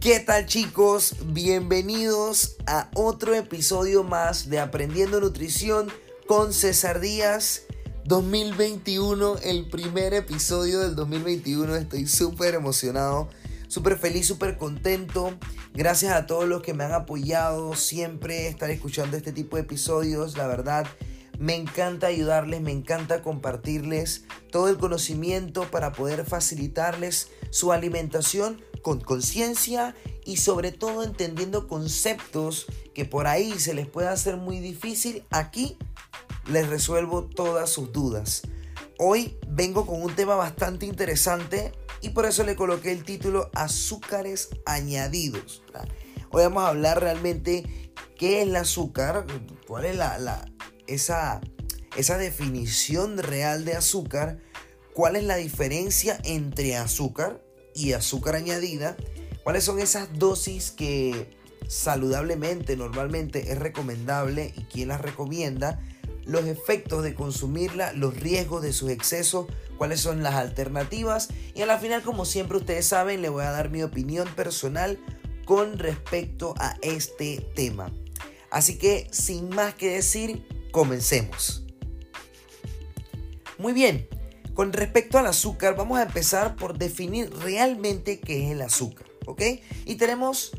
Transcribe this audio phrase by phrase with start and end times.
[0.00, 1.14] ¿Qué tal chicos?
[1.26, 5.88] Bienvenidos a otro episodio más de Aprendiendo Nutrición
[6.26, 7.64] con César Díaz
[8.06, 11.76] 2021, el primer episodio del 2021.
[11.76, 13.28] Estoy súper emocionado,
[13.68, 15.36] súper feliz, súper contento.
[15.74, 20.34] Gracias a todos los que me han apoyado siempre estar escuchando este tipo de episodios.
[20.38, 20.86] La verdad,
[21.38, 29.00] me encanta ayudarles, me encanta compartirles todo el conocimiento para poder facilitarles su alimentación con
[29.00, 29.94] conciencia
[30.24, 35.24] y sobre todo entendiendo conceptos que por ahí se les puede hacer muy difícil.
[35.30, 35.76] Aquí
[36.46, 38.42] les resuelvo todas sus dudas.
[38.98, 44.50] Hoy vengo con un tema bastante interesante y por eso le coloqué el título Azúcares
[44.66, 45.62] añadidos.
[46.30, 49.26] Hoy vamos a hablar realmente qué es el azúcar,
[49.66, 50.50] cuál es la, la
[50.86, 51.40] esa,
[51.96, 54.38] esa definición real de azúcar,
[54.92, 57.42] cuál es la diferencia entre azúcar
[57.74, 58.96] y azúcar añadida,
[59.42, 61.36] cuáles son esas dosis que
[61.68, 65.80] saludablemente normalmente es recomendable y quién las recomienda,
[66.24, 69.46] los efectos de consumirla, los riesgos de sus excesos,
[69.78, 73.50] cuáles son las alternativas y a la final como siempre ustedes saben le voy a
[73.50, 74.98] dar mi opinión personal
[75.44, 77.92] con respecto a este tema.
[78.50, 81.64] Así que sin más que decir, comencemos.
[83.58, 84.08] Muy bien,
[84.60, 89.40] con respecto al azúcar, vamos a empezar por definir realmente qué es el azúcar, ¿ok?
[89.86, 90.52] Y tenemos,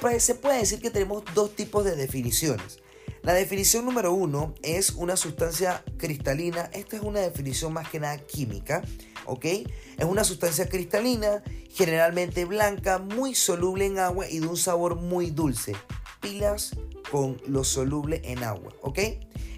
[0.00, 2.78] pues se puede decir que tenemos dos tipos de definiciones.
[3.20, 6.70] La definición número uno es una sustancia cristalina.
[6.72, 8.80] Esta es una definición más que nada química,
[9.26, 9.44] ¿ok?
[9.44, 15.28] Es una sustancia cristalina, generalmente blanca, muy soluble en agua y de un sabor muy
[15.28, 15.76] dulce.
[16.22, 16.74] Pilas
[17.10, 18.98] con lo soluble en agua, ¿ok?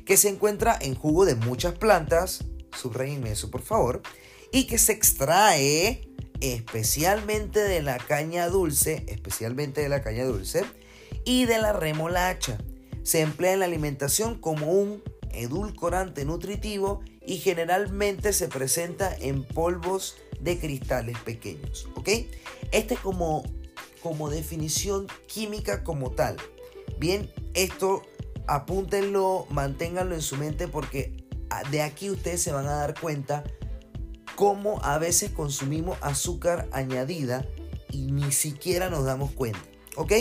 [0.05, 2.45] Que se encuentra en jugo de muchas plantas,
[2.77, 4.03] subrayenme eso por favor,
[4.51, 6.09] y que se extrae
[6.41, 10.65] especialmente de la caña dulce, especialmente de la caña dulce,
[11.25, 12.59] y de la remolacha.
[13.03, 20.17] Se emplea en la alimentación como un edulcorante nutritivo y generalmente se presenta en polvos
[20.41, 22.09] de cristales pequeños, ¿ok?
[22.73, 23.45] Este como,
[24.03, 26.37] como definición química como tal.
[26.99, 28.03] Bien, esto
[28.47, 31.22] apúntenlo, manténganlo en su mente porque
[31.71, 33.45] de aquí ustedes se van a dar cuenta
[34.37, 37.47] cómo a veces consumimos azúcar añadida
[37.91, 39.61] y ni siquiera nos damos cuenta.
[39.97, 40.13] ¿Ok?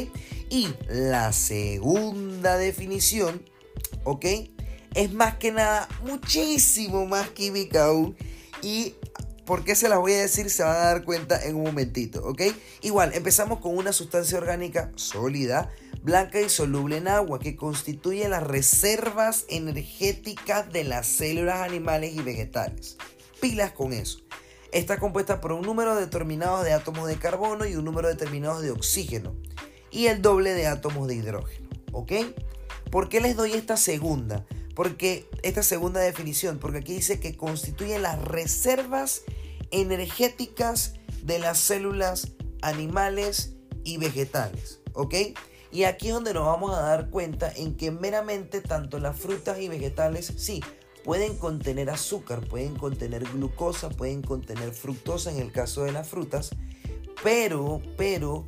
[0.49, 3.41] Y la segunda definición,
[4.03, 4.25] ¿ok?
[4.93, 8.17] Es más que nada muchísimo más química aún.
[8.61, 8.95] Y
[9.45, 12.21] por qué se las voy a decir se van a dar cuenta en un momentito,
[12.25, 12.41] ¿ok?
[12.81, 15.71] Igual, empezamos con una sustancia orgánica sólida
[16.03, 22.21] blanca y soluble en agua, que constituye las reservas energéticas de las células animales y
[22.21, 22.97] vegetales.
[23.39, 24.19] Pilas con eso.
[24.71, 28.71] Está compuesta por un número determinado de átomos de carbono y un número determinado de
[28.71, 29.35] oxígeno.
[29.91, 31.67] Y el doble de átomos de hidrógeno.
[31.91, 32.13] ¿Ok?
[32.89, 34.45] ¿Por qué les doy esta segunda?
[34.75, 39.23] Porque esta segunda definición, porque aquí dice que constituye las reservas
[39.71, 42.29] energéticas de las células
[42.61, 44.79] animales y vegetales.
[44.93, 45.15] ¿Ok?
[45.71, 49.59] Y aquí es donde nos vamos a dar cuenta en que meramente tanto las frutas
[49.59, 50.61] y vegetales, sí,
[51.03, 56.51] pueden contener azúcar, pueden contener glucosa, pueden contener fructosa en el caso de las frutas,
[57.23, 58.45] pero, pero,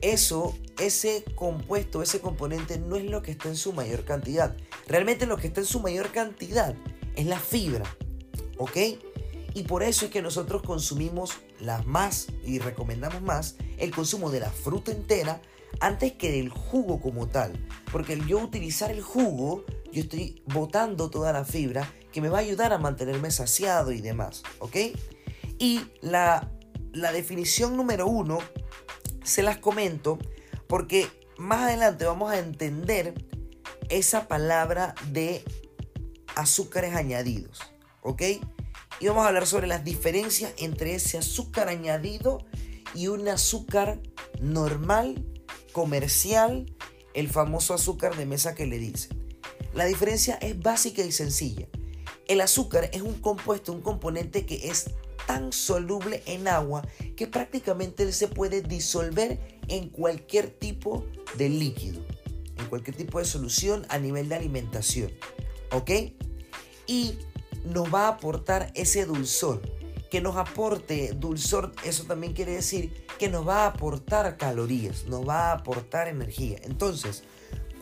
[0.00, 4.56] eso, ese compuesto, ese componente no es lo que está en su mayor cantidad.
[4.86, 6.74] Realmente lo que está en su mayor cantidad
[7.16, 7.84] es la fibra,
[8.58, 8.76] ¿ok?
[9.54, 14.40] Y por eso es que nosotros consumimos las más y recomendamos más el consumo de
[14.40, 15.40] la fruta entera
[15.80, 17.52] antes que del jugo como tal.
[17.92, 22.38] Porque el yo utilizar el jugo, yo estoy botando toda la fibra que me va
[22.38, 24.42] a ayudar a mantenerme saciado y demás.
[24.58, 24.76] ¿Ok?
[25.58, 26.50] Y la,
[26.92, 28.38] la definición número uno
[29.22, 30.18] se las comento
[30.66, 33.14] porque más adelante vamos a entender
[33.88, 35.44] esa palabra de
[36.36, 37.60] azúcares añadidos.
[38.02, 38.22] ¿Ok?
[39.00, 42.44] Y vamos a hablar sobre las diferencias entre ese azúcar añadido
[42.94, 44.00] y un azúcar
[44.40, 45.24] normal
[45.72, 46.74] comercial
[47.14, 49.18] el famoso azúcar de mesa que le dicen.
[49.74, 51.66] La diferencia es básica y sencilla.
[52.26, 54.90] El azúcar es un compuesto, un componente que es
[55.26, 56.86] tan soluble en agua
[57.16, 59.38] que prácticamente se puede disolver
[59.68, 61.04] en cualquier tipo
[61.36, 62.00] de líquido,
[62.56, 65.12] en cualquier tipo de solución a nivel de alimentación.
[65.72, 65.90] ¿Ok?
[66.86, 67.18] Y
[67.64, 69.60] nos va a aportar ese dulzor.
[70.10, 75.28] Que nos aporte dulzor, eso también quiere decir que nos va a aportar calorías, nos
[75.28, 76.58] va a aportar energía.
[76.62, 77.24] Entonces,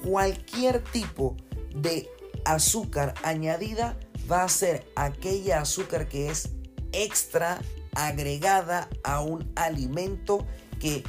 [0.03, 1.37] cualquier tipo
[1.75, 2.09] de
[2.45, 3.99] azúcar añadida
[4.31, 6.51] va a ser aquella azúcar que es
[6.93, 7.61] extra
[7.95, 10.47] agregada a un alimento
[10.81, 11.05] que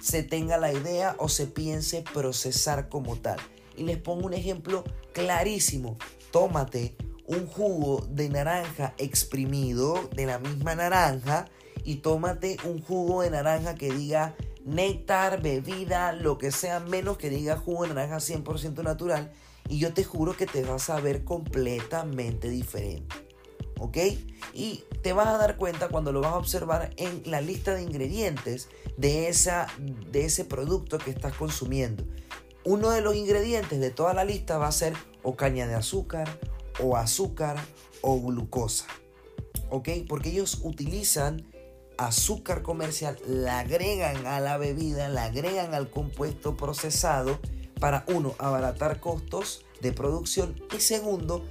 [0.00, 3.38] se tenga la idea o se piense procesar como tal.
[3.76, 5.96] Y les pongo un ejemplo clarísimo.
[6.30, 11.46] Tómate un jugo de naranja exprimido de la misma naranja
[11.84, 14.34] y tómate un jugo de naranja que diga
[14.64, 19.32] néctar, bebida, lo que sea, menos que diga jugo de naranja 100% natural.
[19.68, 23.16] Y yo te juro que te vas a ver completamente diferente.
[23.78, 23.98] ¿Ok?
[24.54, 27.82] Y te vas a dar cuenta cuando lo vas a observar en la lista de
[27.82, 29.66] ingredientes de, esa,
[30.10, 32.04] de ese producto que estás consumiendo.
[32.64, 36.38] Uno de los ingredientes de toda la lista va a ser o caña de azúcar,
[36.80, 37.56] o azúcar,
[38.00, 38.86] o glucosa.
[39.70, 39.88] ¿Ok?
[40.08, 41.46] Porque ellos utilizan
[41.98, 47.38] azúcar comercial, la agregan a la bebida, la agregan al compuesto procesado
[47.80, 51.44] para uno, abaratar costos de producción y segundo,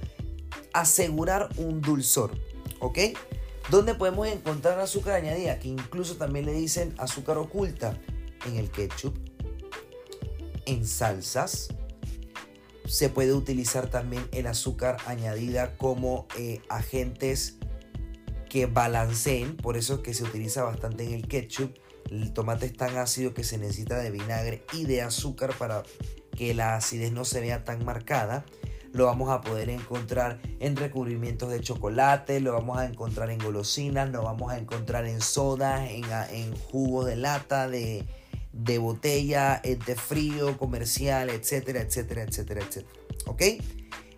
[0.72, 2.32] asegurar un dulzor.
[2.80, 2.98] ¿Ok?
[3.70, 5.58] ¿Dónde podemos encontrar azúcar añadida?
[5.58, 7.98] Que incluso también le dicen azúcar oculta
[8.46, 9.16] en el ketchup,
[10.66, 11.68] en salsas.
[12.86, 17.56] Se puede utilizar también el azúcar añadida como eh, agentes
[18.48, 21.76] que balanceen, por eso que se utiliza bastante en el ketchup.
[22.10, 25.82] El tomate es tan ácido que se necesita de vinagre y de azúcar para
[26.36, 28.44] que la acidez no se vea tan marcada.
[28.92, 34.10] Lo vamos a poder encontrar en recubrimientos de chocolate, lo vamos a encontrar en golosinas,
[34.10, 38.06] lo vamos a encontrar en sodas, en, en jugos de lata, de,
[38.54, 42.86] de botella, de frío, comercial, etcétera, etcétera, etcétera, etcétera.
[43.26, 43.42] ¿Ok?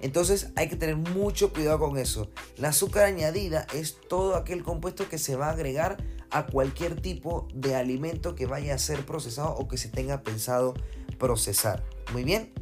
[0.00, 2.30] Entonces hay que tener mucho cuidado con eso.
[2.56, 5.96] La azúcar añadida es todo aquel compuesto que se va a agregar
[6.30, 10.74] a cualquier tipo de alimento que vaya a ser procesado o que se tenga pensado
[11.18, 11.82] procesar.
[12.12, 12.52] Muy bien.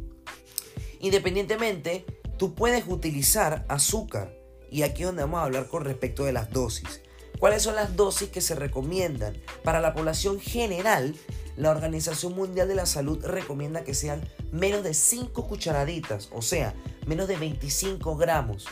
[1.00, 2.06] Independientemente,
[2.38, 4.32] tú puedes utilizar azúcar.
[4.71, 7.03] Y aquí es donde vamos a hablar con respecto de las dosis.
[7.38, 9.37] ¿Cuáles son las dosis que se recomiendan?
[9.65, 11.15] Para la población general,
[11.56, 14.23] la Organización Mundial de la Salud recomienda que sean
[14.53, 16.75] menos de 5 cucharaditas, o sea,
[17.06, 18.67] menos de 25 gramos.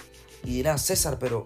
[0.45, 1.45] Y dirás, César, pero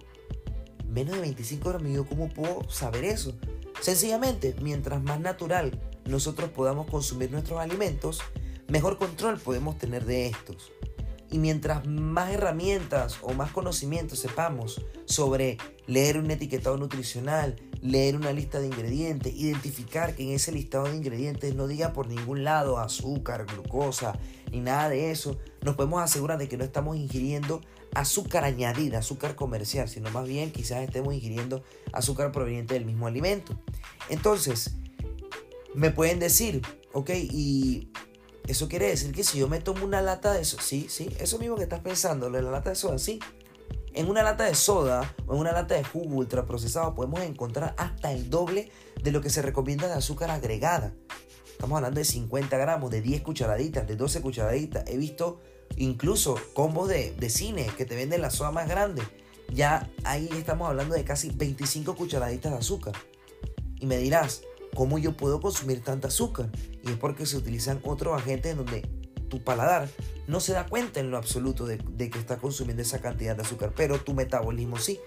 [0.89, 3.33] menos de 25 gramos, yo cómo puedo saber eso?
[3.81, 8.21] Sencillamente, mientras más natural nosotros podamos consumir nuestros alimentos,
[8.67, 10.71] mejor control podemos tener de estos.
[11.29, 18.31] Y mientras más herramientas o más conocimientos sepamos sobre leer un etiquetado nutricional, leer una
[18.31, 22.79] lista de ingredientes, identificar que en ese listado de ingredientes no diga por ningún lado
[22.79, 24.17] azúcar, glucosa,
[24.51, 27.61] ni nada de eso, nos podemos asegurar de que no estamos ingiriendo
[27.93, 31.63] azúcar añadida, azúcar comercial, sino más bien quizás estemos ingiriendo
[31.93, 33.59] azúcar proveniente del mismo alimento.
[34.09, 34.75] Entonces,
[35.73, 36.61] me pueden decir,
[36.93, 37.89] ok, y
[38.47, 41.37] eso quiere decir que si yo me tomo una lata de eso, sí, sí, eso
[41.37, 43.19] mismo que estás pensando, la lata de soda, sí.
[43.93, 48.11] En una lata de soda o en una lata de jugo ultraprocesado podemos encontrar hasta
[48.11, 48.71] el doble
[49.01, 50.93] de lo que se recomienda de azúcar agregada.
[51.51, 54.83] Estamos hablando de 50 gramos, de 10 cucharaditas, de 12 cucharaditas.
[54.87, 55.39] He visto
[55.77, 59.01] incluso combos de, de cine que te venden la soda más grande.
[59.51, 62.93] Ya ahí estamos hablando de casi 25 cucharaditas de azúcar.
[63.79, 64.43] Y me dirás,
[64.75, 66.51] ¿cómo yo puedo consumir tanta azúcar?
[66.83, 68.87] Y es porque se utilizan otros agentes en donde
[69.29, 69.89] tu paladar
[70.27, 73.73] no se da cuenta en lo absoluto de, que está consumiendo esa cantidad de azúcar,
[73.75, 74.99] pero tu metabolismo sí.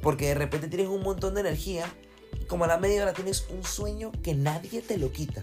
[0.00, 1.86] Porque de repente tienes un montón de energía
[2.40, 5.42] y como a la media hora tienes un sueño que nadie te lo quita.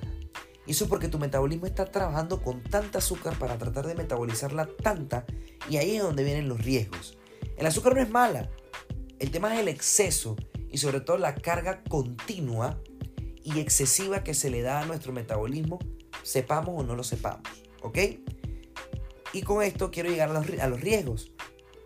[0.66, 4.70] Y eso es porque tu metabolismo está trabajando con tanta azúcar para tratar de metabolizarla
[4.84, 5.26] tanta
[5.70, 7.18] y ahí es donde vienen los riesgos.
[7.58, 8.50] El azúcar no es mala,
[9.20, 10.36] el tema es el exceso
[10.70, 12.80] y sobre todo la carga continua
[13.44, 15.80] y excesiva que se le da a nuestro metabolismo,
[16.24, 17.48] sepamos o no lo sepamos,
[17.82, 17.98] ¿ok?
[19.34, 21.32] Y con esto quiero llegar a los, riesgos.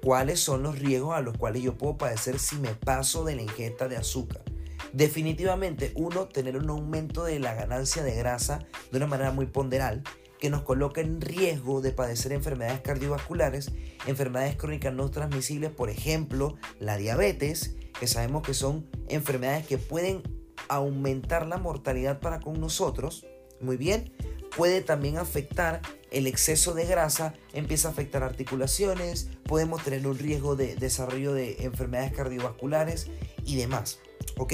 [0.02, 3.42] ¿Cuáles son los riesgos a los cuales yo puedo padecer si me paso de la
[3.42, 4.44] ingesta de azúcar?
[4.92, 8.60] Definitivamente, uno, tener un aumento de la ganancia de grasa
[8.92, 10.04] de una manera muy ponderal
[10.40, 13.72] que nos coloca en riesgo de padecer enfermedades cardiovasculares,
[14.08, 20.22] enfermedades crónicas no transmisibles, por ejemplo, la diabetes, que sabemos que son enfermedades que pueden
[20.68, 23.26] aumentar la mortalidad para con nosotros,
[23.62, 24.12] muy bien,
[24.56, 25.82] puede también afectar
[26.12, 31.64] el exceso de grasa, empieza a afectar articulaciones, podemos tener un riesgo de desarrollo de
[31.64, 33.08] enfermedades cardiovasculares
[33.46, 34.00] y demás.
[34.38, 34.54] ¿Ok?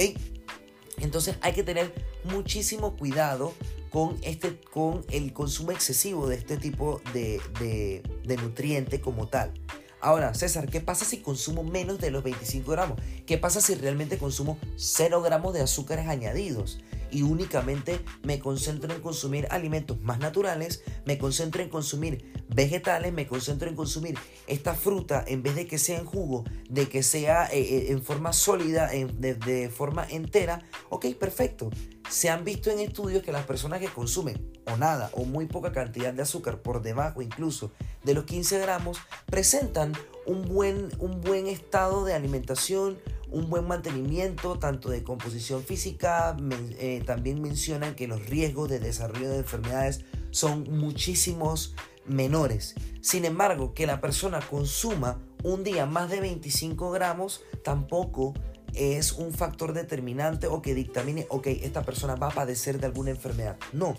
[0.98, 3.54] Entonces hay que tener muchísimo cuidado
[3.90, 9.54] con, este, con el consumo excesivo de este tipo de, de, de nutriente como tal.
[10.02, 13.02] Ahora, César, ¿qué pasa si consumo menos de los 25 gramos?
[13.26, 16.80] ¿Qué pasa si realmente consumo 0 gramos de azúcares añadidos?
[17.12, 23.28] Y únicamente me concentro en consumir alimentos más naturales, me concentro en consumir vegetales, me
[23.28, 27.46] concentro en consumir esta fruta en vez de que sea en jugo, de que sea
[27.48, 30.64] eh, eh, en forma sólida, de, de forma entera.
[30.90, 31.70] Ok, perfecto.
[32.10, 35.72] se han visto en estudios que las personas que consumen o nada o muy poca
[35.72, 37.72] cantidad de azúcar por debajo incluso
[38.04, 39.94] de los 15 gramos presentan
[40.26, 43.00] un buen, un buen estado de alimentación,
[43.32, 46.36] un buen mantenimiento tanto de composición física,
[46.80, 52.76] eh, también mencionan que los riesgos de desarrollo de enfermedades son muchísimos menores.
[53.02, 58.34] Sin embargo, que la persona consuma un día más de 25 gramos tampoco
[58.74, 63.12] es un factor determinante o que dictamine, ok, esta persona va a padecer de alguna
[63.12, 63.58] enfermedad.
[63.74, 63.96] No,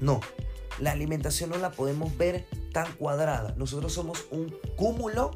[0.00, 0.20] no.
[0.78, 3.54] La alimentación no la podemos ver tan cuadrada.
[3.56, 5.32] Nosotros somos un cúmulo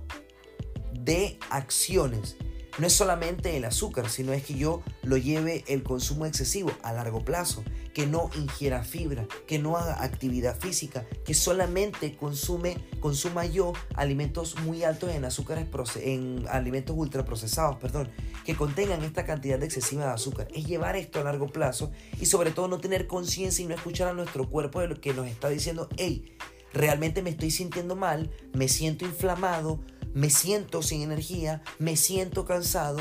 [0.93, 2.37] de acciones
[2.79, 6.93] no es solamente el azúcar, sino es que yo lo lleve el consumo excesivo a
[6.93, 7.63] largo plazo,
[7.93, 14.59] que no ingiera fibra, que no haga actividad física, que solamente consume, consuma yo alimentos
[14.61, 18.09] muy altos en azúcares, en alimentos ultraprocesados, perdón,
[18.45, 20.49] que contengan esta cantidad excesiva de azúcar.
[20.55, 24.09] Es llevar esto a largo plazo y sobre todo no tener conciencia y no escuchar
[24.09, 26.37] a nuestro cuerpo de lo que nos está diciendo, hey,
[26.73, 29.81] realmente me estoy sintiendo mal, me siento inflamado,
[30.15, 33.01] me siento sin energía, me siento cansado,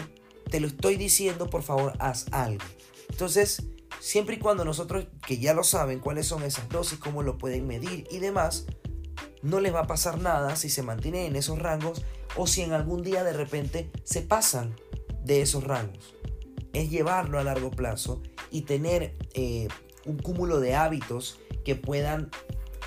[0.49, 2.63] te lo estoy diciendo, por favor, haz algo.
[3.09, 3.63] Entonces,
[3.99, 7.67] siempre y cuando nosotros, que ya lo saben cuáles son esas dosis, cómo lo pueden
[7.67, 8.65] medir y demás,
[9.41, 12.03] no les va a pasar nada si se mantienen en esos rangos
[12.35, 14.75] o si en algún día de repente se pasan
[15.23, 16.15] de esos rangos.
[16.73, 19.67] Es llevarlo a largo plazo y tener eh,
[20.05, 22.29] un cúmulo de hábitos que puedan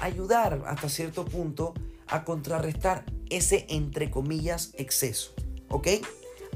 [0.00, 1.74] ayudar hasta cierto punto
[2.14, 5.34] a contrarrestar ese entre comillas exceso.
[5.68, 5.88] ¿Ok?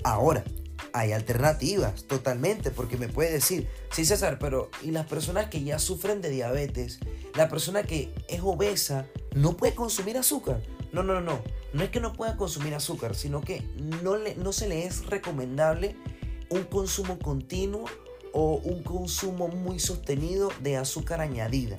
[0.05, 0.45] Ahora,
[0.93, 5.81] hay alternativas totalmente, porque me puede decir, sí César, pero ¿y las personas que ya
[5.81, 7.01] sufren de diabetes?
[7.35, 10.63] La persona que es obesa no puede consumir azúcar.
[10.93, 13.63] No, no, no, no es que no pueda consumir azúcar, sino que
[14.03, 15.97] no, le, no se le es recomendable
[16.51, 17.87] un consumo continuo
[18.33, 21.79] o un consumo muy sostenido de azúcar añadida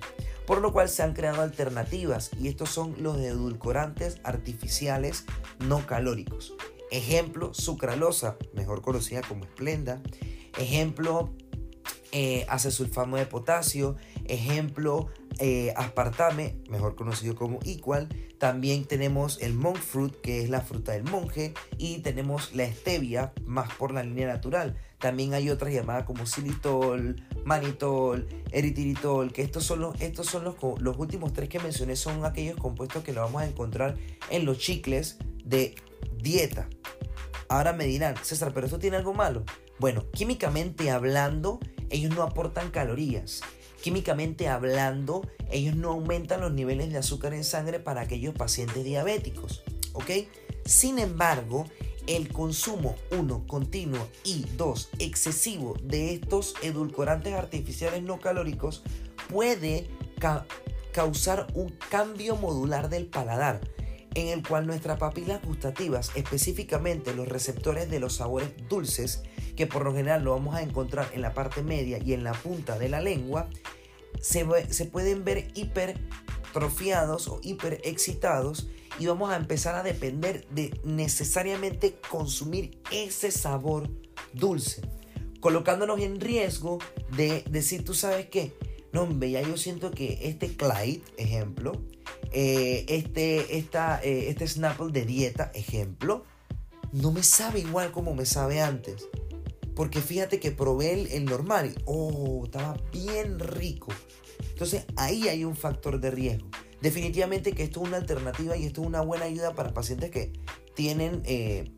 [0.49, 5.25] por lo cual se han creado alternativas y estos son los edulcorantes artificiales
[5.59, 6.55] no calóricos.
[6.89, 10.01] Ejemplo, sucralosa, mejor conocida como esplenda.
[10.57, 11.29] Ejemplo,
[12.11, 13.95] eh, acesulfamo de potasio.
[14.25, 18.09] Ejemplo, eh, aspartame, mejor conocido como Equal.
[18.39, 21.53] También tenemos el monk fruit, que es la fruta del monje.
[21.77, 24.75] Y tenemos la stevia, más por la línea natural.
[24.99, 27.15] También hay otras llamadas como xilitol,
[27.45, 32.25] manitol, eritiritol, que estos son los, estos son los, los últimos tres que mencioné, son
[32.25, 33.95] aquellos compuestos que lo vamos a encontrar
[34.29, 35.75] en los chicles de
[36.17, 36.67] dieta.
[37.47, 39.43] Ahora me dirán, César, pero esto tiene algo malo.
[39.79, 43.41] Bueno, químicamente hablando, ellos no aportan calorías.
[43.81, 49.63] Químicamente hablando, ellos no aumentan los niveles de azúcar en sangre para aquellos pacientes diabéticos.
[49.93, 50.11] ¿Ok?
[50.65, 51.65] Sin embargo,
[52.09, 58.81] el consumo, uno, continuo y dos, excesivo de estos edulcorantes artificiales no calóricos
[59.29, 59.87] puede
[60.91, 63.61] causar un cambio modular del paladar,
[64.15, 69.21] en el cual nuestras papilas gustativas, específicamente los receptores de los sabores dulces,
[69.55, 72.33] que por lo general lo vamos a encontrar en la parte media y en la
[72.33, 73.49] punta de la lengua,
[74.19, 75.51] se, se pueden ver
[76.49, 83.89] hipertrofiados o hiperexcitados y vamos a empezar a depender de necesariamente consumir ese sabor
[84.33, 84.81] dulce,
[85.39, 86.79] colocándonos en riesgo
[87.15, 88.53] de decir, tú sabes qué,
[88.91, 91.73] no, hombre, ya yo siento que este Clyde, ejemplo,
[92.31, 96.23] eh, este, esta, eh, este Snapple de dieta, ejemplo,
[96.91, 99.07] no me sabe igual como me sabe antes.
[99.75, 103.93] Porque fíjate que probé el, normal oh, estaba bien rico.
[104.49, 106.47] Entonces ahí hay un factor de riesgo.
[106.81, 110.31] Definitivamente que esto es una alternativa y esto es una buena ayuda para pacientes que
[110.75, 111.71] tienen eh,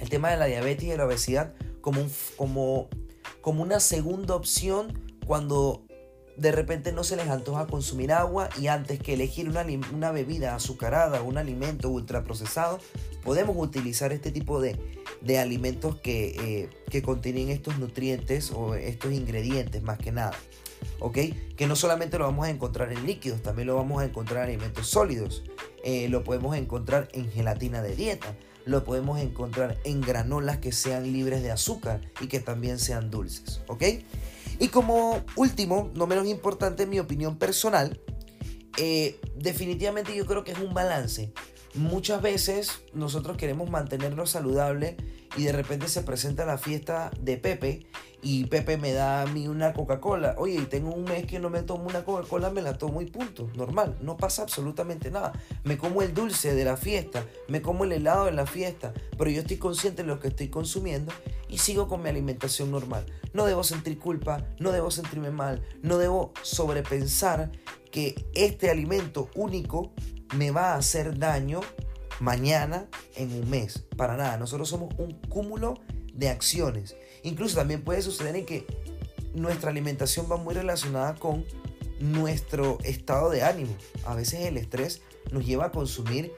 [0.00, 2.06] el tema de la diabetes y de la obesidad como,
[2.36, 2.88] como,
[3.40, 5.84] como una segunda opción cuando
[6.36, 10.54] de repente no se les antoja consumir agua y antes que elegir una, una bebida
[10.54, 12.78] azucarada un alimento ultraprocesado,
[13.22, 19.12] podemos utilizar este tipo de, de alimentos que, eh, que contienen estos nutrientes o estos
[19.12, 20.32] ingredientes más que nada.
[20.98, 21.18] ¿Ok?
[21.56, 24.54] Que no solamente lo vamos a encontrar en líquidos, también lo vamos a encontrar en
[24.54, 25.44] alimentos sólidos.
[25.84, 31.12] Eh, lo podemos encontrar en gelatina de dieta, lo podemos encontrar en granolas que sean
[31.12, 33.84] libres de azúcar y que también sean dulces, ¿ok?
[34.58, 37.98] Y como último, no menos importante en mi opinión personal,
[38.76, 41.32] eh, definitivamente yo creo que es un balance.
[41.74, 44.96] Muchas veces nosotros queremos mantenernos saludables
[45.36, 47.86] y de repente se presenta la fiesta de Pepe
[48.22, 50.34] y Pepe me da a mí una Coca-Cola.
[50.38, 53.48] Oye, tengo un mes que no me tomo una Coca-Cola, me la tomo y punto.
[53.54, 55.32] Normal, no pasa absolutamente nada.
[55.64, 59.30] Me como el dulce de la fiesta, me como el helado de la fiesta, pero
[59.30, 61.12] yo estoy consciente de lo que estoy consumiendo
[61.48, 63.06] y sigo con mi alimentación normal.
[63.32, 67.50] No debo sentir culpa, no debo sentirme mal, no debo sobrepensar
[67.90, 69.92] que este alimento único
[70.36, 71.60] me va a hacer daño
[72.20, 72.86] mañana
[73.16, 73.84] en un mes.
[73.96, 75.74] Para nada, nosotros somos un cúmulo
[76.14, 76.96] de acciones.
[77.22, 78.66] Incluso también puede suceder en que
[79.34, 81.44] nuestra alimentación va muy relacionada con
[82.00, 83.74] nuestro estado de ánimo.
[84.04, 86.32] A veces el estrés nos lleva a consumir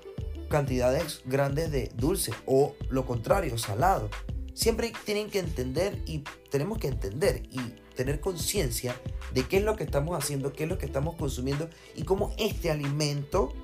[0.48, 4.10] cantidades grandes de dulce o lo contrario, salado.
[4.54, 7.58] Siempre tienen que entender y tenemos que entender y
[7.96, 8.94] tener conciencia
[9.32, 12.34] de qué es lo que estamos haciendo, qué es lo que estamos consumiendo y cómo
[12.36, 13.54] este alimento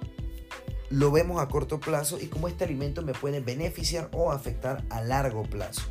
[0.88, 5.02] lo vemos a corto plazo y cómo este alimento me puede beneficiar o afectar a
[5.02, 5.82] largo plazo.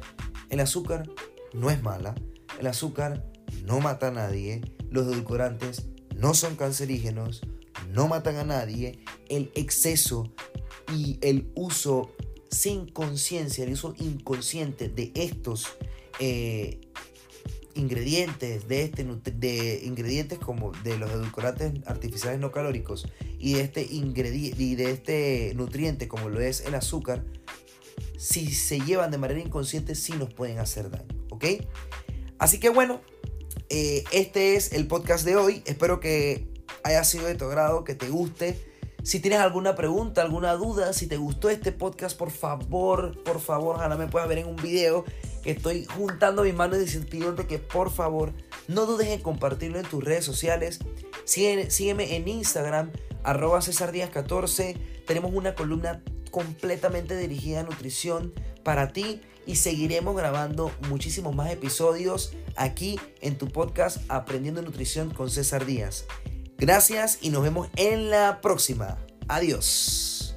[0.49, 1.09] El azúcar
[1.53, 2.15] no es mala,
[2.59, 3.25] el azúcar
[3.65, 7.41] no mata a nadie, los edulcorantes no son cancerígenos,
[7.89, 8.99] no matan a nadie,
[9.29, 10.31] el exceso
[10.95, 12.11] y el uso
[12.49, 15.67] sin conciencia, el uso inconsciente de estos
[16.19, 16.81] eh,
[17.75, 23.87] ingredientes, de, este, de ingredientes como de los edulcorantes artificiales no calóricos y de este,
[23.89, 27.25] y de este nutriente como lo es el azúcar,
[28.17, 31.45] si se llevan de manera inconsciente, sí nos pueden hacer daño, ¿ok?
[32.39, 33.01] Así que bueno,
[33.69, 35.63] eh, este es el podcast de hoy.
[35.65, 36.47] Espero que
[36.83, 38.73] haya sido de tu agrado, que te guste.
[39.03, 43.77] Si tienes alguna pregunta, alguna duda, si te gustó este podcast, por favor, por favor,
[43.77, 45.05] ojalá me puedas ver en un video
[45.51, 48.33] estoy juntando mis manos y de que por favor
[48.67, 50.79] no dudes en compartirlo en tus redes sociales.
[51.25, 52.91] sígueme en Instagram,
[53.23, 54.75] arroba César 14.
[55.05, 62.33] Tenemos una columna completamente dirigida a nutrición para ti y seguiremos grabando muchísimos más episodios
[62.55, 66.05] aquí en tu podcast Aprendiendo Nutrición con César Díaz.
[66.57, 68.97] Gracias y nos vemos en la próxima.
[69.27, 70.36] Adiós.